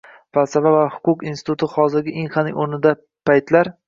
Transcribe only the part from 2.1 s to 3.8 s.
Inxaning oʻrnida paytlar.